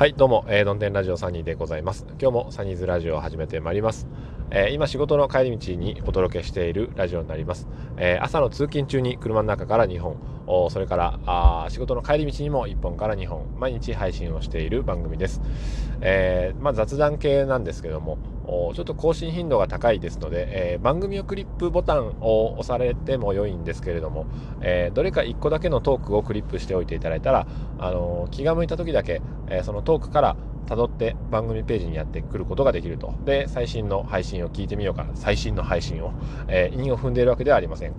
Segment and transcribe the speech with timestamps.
[0.00, 2.06] はいどうも、えー、どんてんラジオサニーでございます。
[2.18, 4.06] 今日もサニーズラジオを始めてまいります、
[4.50, 7.68] えー、今仕事の帰り道にお届けしているラジオになります、
[7.98, 10.16] えー、朝の通勤中に車の中から2本。
[10.70, 15.40] それからあ仕事の帰り道にも1本から2本毎日配信をしている番組です、
[16.00, 18.18] えまあ、雑談系なんですけども
[18.74, 24.26] ちょっと更新頻度が高いですので、えー、番組をクリップボタンを押されても良いんですけれども、
[24.60, 27.46] えー、どれか1個だけのトークをクリップしておいていただいたら、
[27.78, 30.36] あの、気が向いた時だけ、えそのトークから
[30.66, 33.14] 辿って番組ページにやってくることができると。
[33.24, 35.06] で、最新の配信を聞いてみようか。
[35.14, 36.12] 最新の配信を、
[36.48, 37.94] えー、韻を踏んでいるわけではありません。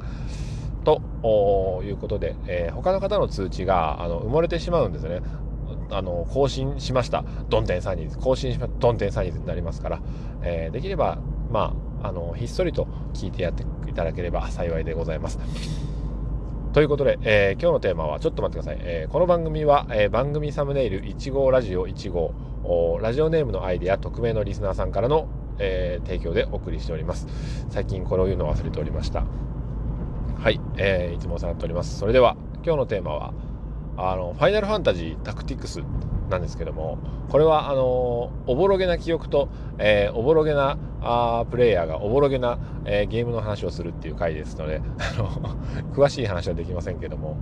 [0.83, 5.21] ということで、えー、他の方の通知があの埋もれてしまうんですよね。
[5.93, 7.23] あの更新しました。
[7.49, 10.01] ドンテンサニーズ更新しましたドンテンサニーズになりますから、
[10.41, 11.19] えー、できれば
[11.51, 15.39] まああのひっそりと聞いてやっていただければ幸いでございます。
[16.73, 22.33] ということで、えー、今日のテーマはちょっと待ってください、えー、この番組は、えー、番組サムネイル1号ラジオ1号
[23.01, 25.27] ラジオネームのアイデア匿名のリスナーさんからの、
[25.59, 27.27] え提供でお送りしております。
[27.69, 29.25] 最近これを言うのを忘れておりました。
[30.41, 31.99] はい、えいつもお世話になっております。
[31.99, 33.31] それでは今日のテーマは
[33.95, 35.83] あのファイナルファンタジータクティクス
[36.31, 36.97] なんですけども
[37.29, 45.29] これはあのおぼろげな記憶と、えー、おぼろげなあプレイヤーがおぼろげな、えー、ゲームの話をするっていう回ですのであの
[45.93, 47.37] 詳しい話はできませんけども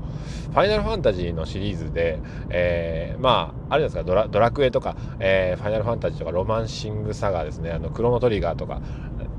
[0.51, 2.19] ファイナルファンタジーのシリーズで、
[2.49, 7.71] えー、まああれですかドラドラクエとか、えファイナルファンタジーとかロマンシングサガーですね。
[7.71, 8.81] あのクロノトリガーとか。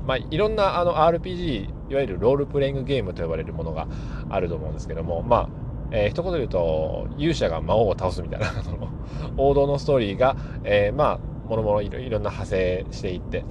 [0.07, 3.87] まあ、いろんなあの RPG いわゆるロールプレイングゲームと呼ばれるものが
[4.29, 5.49] あると思うんですけどもまあ
[5.93, 8.47] えー、一言で言うと勇者が魔王を倒すみたいな
[9.35, 13.43] 王道のストーリーが、えー、まあもろもろいろんな派生していって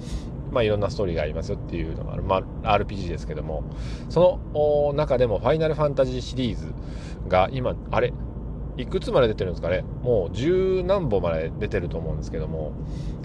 [0.51, 3.63] まあいろんなストーリーがありますよっていうのがある、まあ、RPG ですけども。
[4.09, 6.73] その中でもファイナルファンタジーシリーズ
[7.29, 8.11] が今あれ
[8.77, 9.83] いくつまで出てるんですかね。
[10.01, 12.71] もう十何本まで出てると思うんですけども。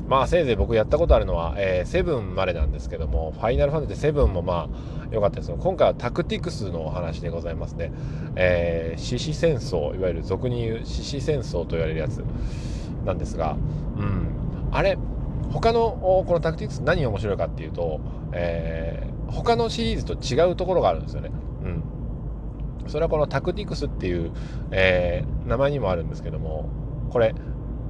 [0.08, 5.50] まあせいぜい僕やったことあるのは、えー、7までなんですけどもファイナルファンタジー7もまあ良かったです。
[5.50, 7.92] よ今回はタクティクスのお話でございますね、
[8.36, 12.22] えー、獅子戦争いわゆる俗に言う獅子戦争と言われるやつ
[13.04, 13.56] なんですが
[13.96, 14.28] うん。
[14.72, 14.98] あれ
[15.52, 18.00] 他のこのタクティクス何が面白いかっていうと、
[18.32, 21.30] えー、他のシリーズと違うところがあるんですよね。
[21.64, 21.82] うん。
[22.88, 24.32] それはこのタクティクスっていう、
[24.70, 26.68] えー、名前にもあるんですけども
[27.10, 27.34] これ、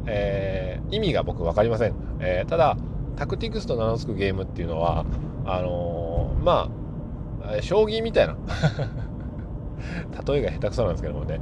[0.07, 2.77] えー、意味が僕分かりません、えー、ただ
[3.17, 5.05] タクティクスと名の付くゲームっていうのは
[5.45, 6.71] あのま
[7.43, 8.37] あ将棋みたいな。
[10.27, 11.41] 例えが下手くそなんですけどもね。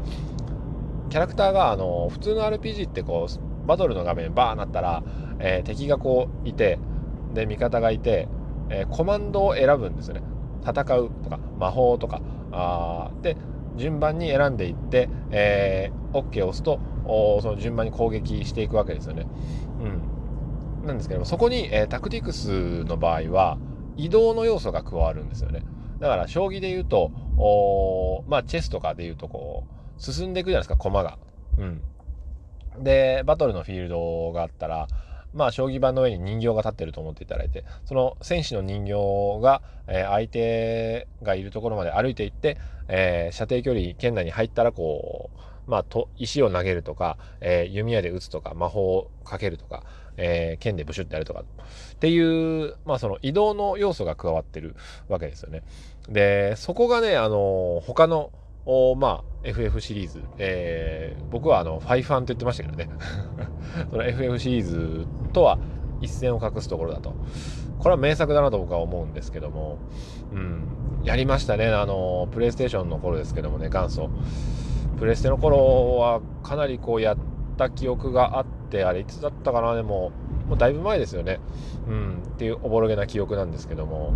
[1.08, 5.02] キャラクターがあの普通の RPG ってこうバトルの画面バーなったら、
[5.38, 6.78] え敵がこういて
[7.32, 8.28] で味方がいて、
[8.68, 10.22] えコマンドを選ぶんですよね。
[10.62, 12.20] 戦うとか魔法とか。
[12.52, 13.36] あで
[13.76, 19.26] 順番に選んでいって、えー、OK を押すとその順番に攻撃していくわけですよね。
[20.82, 23.58] うん、なんですけどもそこに、えー、タクティクスの場合は
[23.96, 25.62] 移動の要素が加わるんですよね。
[26.00, 29.64] だから将棋で言うとおまあチェスとかで言うとこ
[29.98, 31.18] う進んでいくじゃないですか駒が。
[31.58, 31.64] う
[32.80, 34.88] ん、でバトルのフィールドがあったら
[35.34, 42.56] まあ、将棋盤の上に人形が立ってると思っていただいてその戦士の人形が、えー、相手がいるところまで歩いていって、
[42.88, 49.82] えー、射程距離圏内に入ったらこう、まあ、と石を投げるとか、えー、弓矢で撃つとか魔法をかけるとか、
[50.16, 54.76] えー、剣でブシュってやるとかっていう、まあ、その移動の要素が加わってる
[55.08, 55.62] わけですよね。
[56.08, 58.30] でそこがね、あの他の
[58.66, 62.88] おまあ FF シリーズ、えー、僕はあのファイファンと言ってましたけどね。
[63.90, 65.58] その FF シリーズとは
[66.00, 67.14] 一線を画すところだと。
[67.78, 69.78] これは名作だなと僕は思うんですけども、
[70.32, 70.62] うん、
[71.02, 71.66] やりましたね。
[71.66, 74.10] あのプレイステーションの頃ですけどもね元祖。
[74.98, 77.16] プレステの頃はかなりこうやっ
[77.56, 80.12] た記憶があってあれいつだったかなでも
[80.48, 81.40] もうだいぶ前ですよね、
[81.88, 84.14] うん、っていうおぼろげな記憶なんですけども。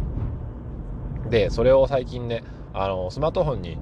[1.31, 3.79] でそれを最近ねあのスマートフォンに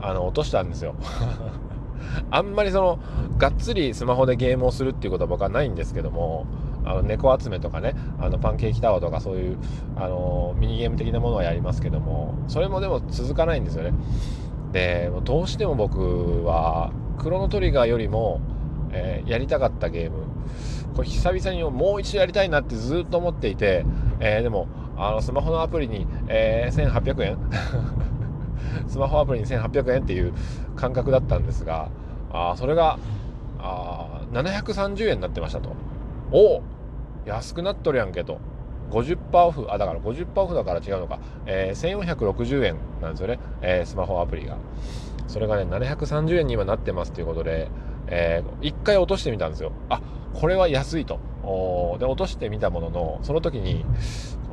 [0.00, 0.94] あの落としたんですよ。
[2.30, 2.98] あんまりその
[3.38, 6.46] がっつりスマホでゲームをするっていうことは僕はないんですけども
[6.84, 9.58] あの猫集めとかねあのパンケーキタワーとかそういう
[9.96, 13.92] あのミニゲーム的なものはやりますけどもそれもでも続かないんですよね。
[14.72, 18.40] でどうしても僕はクロノトリガーよりも、
[18.92, 20.24] えー、やりたかったゲーム。
[20.94, 23.84] これ久々にもう一度やりたいなってずっと思っていて、
[24.18, 27.38] えー、でもあのスマホのアプリに、えー、1800円。
[28.88, 30.32] スマホアプリに1800円っていう
[30.76, 31.88] 感覚だったんですが
[32.32, 32.98] あそれが
[33.58, 35.70] あ730円になってましたと。
[36.32, 36.62] おお
[37.26, 38.38] 安くなっとるやんけと。
[38.90, 44.56] 50%オフあだから50%オフだから違うのか、えー、1460円なんですよね、えー、スマホアプリが。
[45.28, 47.70] それがね730円に今なってますということで、
[48.08, 49.72] えー、1回落としてみたんですよ。
[49.88, 50.00] あ
[50.34, 51.20] これは安いと。
[51.98, 53.84] で落としてみたもののその時に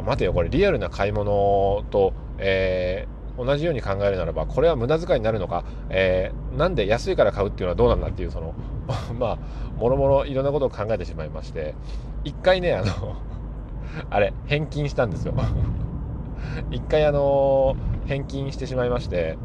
[0.05, 8.53] 待てよこれリアルな買い物と、えー、同じように考えるならばこれは無駄遣いになるのか、えー、なんで安いから買うっていうのはどうなんだっていうその
[9.19, 9.37] まあ
[9.77, 11.75] もろもろいろんなことを考えてしまいまして。
[12.23, 13.15] 一回ねあの
[14.09, 15.33] あれ返金したんですよ。
[16.71, 17.75] 一回あの
[18.05, 19.37] 返金してしまいまして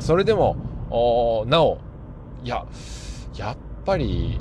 [0.00, 0.56] それでも
[1.46, 1.78] なお
[2.42, 2.66] いや
[3.36, 4.38] やっぱり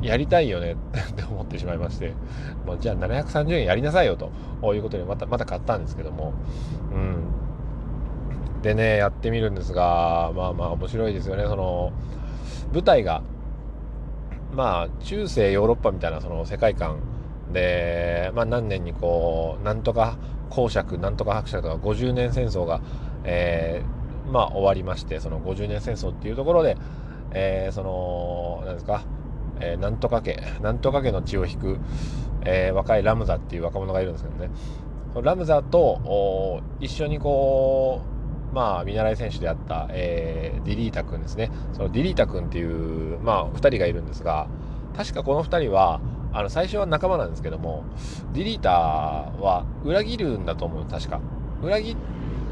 [0.00, 0.76] やりたいよね
[1.10, 2.12] って思ってしまいまして、
[2.66, 4.30] まあ、じゃあ730円やりなさいよと
[4.74, 6.34] いうことでまたまた買ったんですけども、
[6.92, 11.92] うん、でねやってみるんですがまあまあ面白いですよねその
[12.72, 13.22] 舞台が
[14.54, 16.98] まあ中世ヨーロッパみたいなその世界観
[17.52, 20.16] で、まあ、何年にこうなんとか
[20.50, 22.80] 公爵なんとか伯爵とか50年戦争が、
[23.24, 26.76] えー、まあ終わりましてその50年戦争っていうところで、
[27.32, 29.02] えー、その何ですか
[29.60, 31.78] えー、なんとか家なんとか家の血を引く、
[32.44, 34.50] えー、若いラムザっていう若者がいるんですけどね。
[35.22, 38.00] ラムザと一緒にこ
[38.50, 41.50] うまあ見習い選手であった、えー、ディリータ君ですね。
[41.74, 44.48] そのディリータ君っていうまあ2人がいるんですが
[44.96, 46.00] 確かこの2人は
[46.32, 47.84] あの最初は仲間なんですけども
[48.32, 51.20] ディリータは裏切るんだと思う確か。
[51.62, 51.96] 裏切っ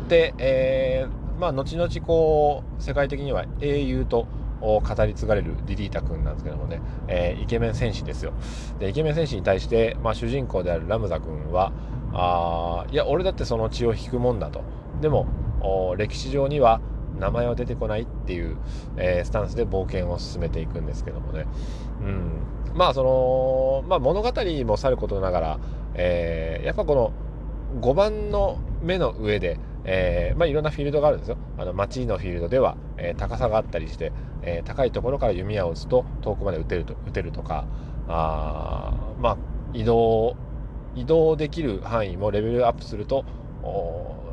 [0.08, 4.26] て、えー、まあ後々こう世界的には英雄と
[4.60, 8.32] 語り継がれるディリータ君なんですけどもね、えー、イケメン戦士ですよ。
[8.78, 11.72] でイケメン戦士に対して、まあ、主人公であるラムザ君は
[12.12, 14.62] あいや俺だってその血を引くもんだと。
[15.00, 15.26] でも
[15.96, 16.80] 歴史上には
[17.20, 18.56] 名前は出てこないっていう、
[18.96, 21.46] えー、スタンスで冒険を進めていくんですけどもね、
[22.00, 22.42] うん、
[22.74, 24.32] まあその、まあ、物語
[24.64, 25.60] もさることながら、
[25.94, 27.12] えー、やっぱこの
[27.80, 31.38] 5番の目の上でえー、まあ、いろんなフィールドがあるんですよ。
[31.56, 34.12] あの街のフィールドでは、えー、高さがあったりして、
[34.42, 37.66] えー、高いところから弓矢を撃つと遠くまで撃てると撃てるとか
[38.08, 39.36] あまあ
[39.72, 40.36] 移動
[40.94, 43.24] 移動できる範囲もレベルアップすると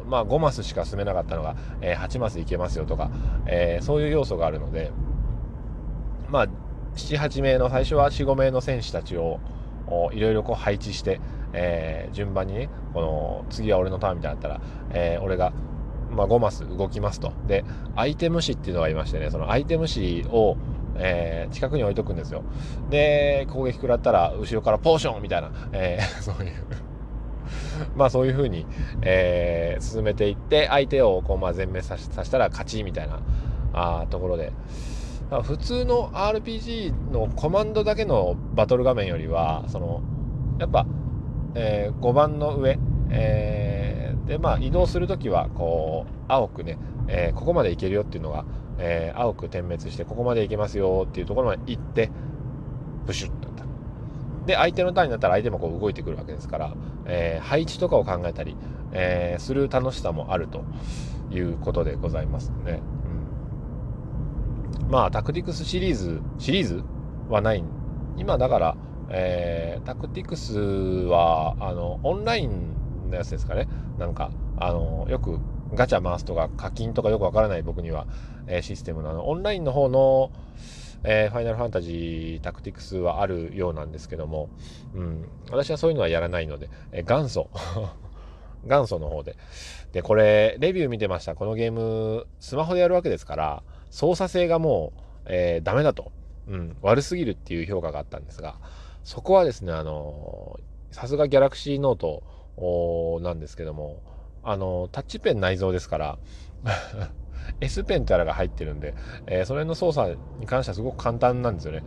[0.07, 3.11] まあ、5マスしか進めなかったのが、え8マスいけますよとか、
[3.45, 4.91] えそういう要素があるので
[6.29, 6.47] まあ
[6.95, 9.39] 78名の最初は45名の選手たちを
[10.13, 11.21] いろいろこう配置して、
[11.53, 14.61] えー、順番にねこの次は俺のターンみたいになったら、
[14.91, 15.53] えー、俺が、
[16.11, 17.31] まあ、5マス動きますと。
[17.47, 17.63] で
[17.95, 20.57] アイテム詞っていうのがいましてねそのアイテム詞を
[20.99, 22.43] えー、近くに置いとくんですよ。
[22.89, 26.53] で攻撃食らったら後ろからポーションみたいな、えー、 そういう
[27.95, 28.65] まあそういう風に、
[29.01, 33.19] えー、進めていって相手をこうまあ全滅ささせたら勝ちみたいな
[33.73, 34.51] あところで。
[35.43, 39.99] 普通の RPG のコマンドだけのバトル画面よりはその
[40.57, 40.85] やっぱ
[41.59, 42.77] えー、5番の上、
[43.09, 46.77] えー、でまあ移動する時はこう青くね、
[47.07, 48.45] えー、ここまで行けるよっていうのが、
[48.79, 52.11] え青く点滅してここまで行けますよっていうところまで行って
[53.07, 53.49] ブシュッと
[54.47, 56.73] で相手のターンになったら相手もこう動いてくるわけですから、
[57.05, 58.57] え配置とかを考えたり、
[58.91, 60.63] えする楽しさもあると
[61.29, 62.81] いうことでございますね。
[64.81, 66.83] うん、まあタクティクスシリーズシリーズ
[67.29, 67.63] はない。
[68.17, 68.77] 今だから
[69.09, 73.67] えー、タクティクスはあのオンラインのやつですかね。
[73.97, 75.39] なんかあのよく
[75.73, 78.07] ガチャ回すとか課金とかよくわからない僕には、
[78.47, 80.31] え、システムのあのオンラインの方の、
[81.03, 84.49] えー、ファイナルファンタジータクティクスはあるようなんですけども、
[84.93, 87.49] うん、私はそういうのはやらないので、えー、元祖。
[88.65, 89.35] 元祖の方で。
[89.93, 91.35] でこれレビュー見てました。
[91.35, 96.11] このゲームスマホでやるわけですから操作性がもう、えー、ダメだと、
[96.47, 98.55] うん、悪すぎるっていう評価があったんですが
[99.07, 100.59] そこはですね、あの、
[100.91, 104.01] さすがギャラクシーノートなんですけども、
[104.43, 106.19] あの、タッチペン内蔵ですから
[107.61, 108.93] S ペンってあらが入ってるんで、
[109.27, 111.83] えー、それの操作に関してはすごく簡単なんですよね。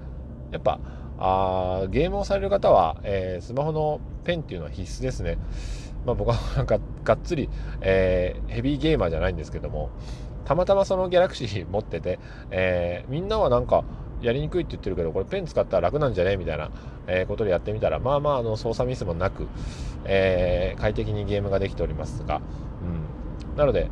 [0.52, 0.80] やっぱ、
[1.18, 5.38] あゲームをされる方は、えー、スマホのペンっていうのは必須ですね。
[6.06, 7.48] まあ、僕はなんかがっつり、
[7.82, 9.90] えー、ヘビーゲーマーじゃないんですけども、
[10.44, 12.18] たまたまそのギャラクシー持ってて、
[12.50, 13.84] えー、みんなはなんか、
[14.22, 16.70] やりにくいって言ってるけど、これペン使ったら楽なんじゃねみたいな、
[17.06, 19.48] えー、ことでやってみたら、まあまあ、あの、操作ミスもなく、
[20.04, 22.40] え、快適にゲームができておりますが、
[22.82, 23.56] うん。
[23.56, 23.88] なので、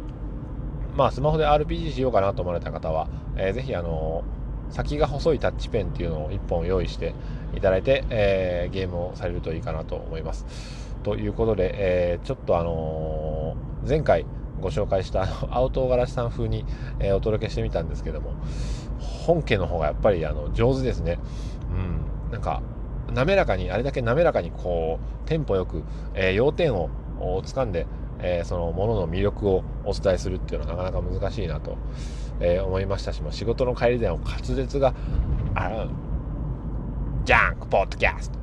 [0.98, 4.24] まあ、スマホで RPG しようかなと思われた方は、えー、ぜひ、あの
[4.70, 7.14] 先が細いタッチペンっていうのを1本用意して
[7.54, 10.44] いただいて、えー、ゲームをされるといいかなと思います。
[11.04, 14.26] ということで、えー、ちょっとあのー、前回
[14.60, 16.64] ご紹介した青唐辛子さん風に、
[16.98, 18.32] え、お届けしてみたんですけども、
[18.98, 21.20] 本家の方がやっぱりあの上手ですね。
[21.70, 22.60] うん、なんか
[23.14, 26.90] 滑らかにあれだけ滑らかにこうテンポよく、え、要点を
[27.20, 27.86] 掴んで、
[28.20, 31.76] えー、そのものの魅力をお伝えするっていうのはなかなか難しいなと、
[32.40, 34.94] えー、思いましたしも仕事の帰りでも滑舌が
[35.54, 35.86] あ
[37.24, 38.37] ジャンクポッドキャスト。